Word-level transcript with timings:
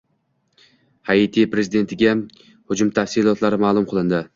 Haiti 1.11 1.45
prezidentiga 1.53 2.17
hujum 2.23 2.95
tafsilotlari 3.01 3.67
ma'lum 3.67 3.93
qilindi 3.95 4.29